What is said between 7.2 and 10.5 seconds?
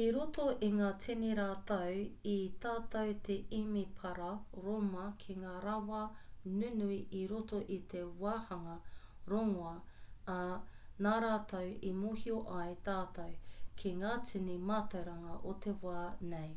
i roto i te wāhanga rongoā ā